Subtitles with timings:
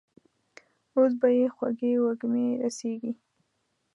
[0.95, 3.11] اوس به يې خوږې وږمې رسېږي.